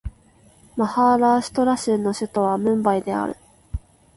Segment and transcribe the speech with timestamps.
[0.77, 3.35] マハーラーシュトラ州の州都はムンバイである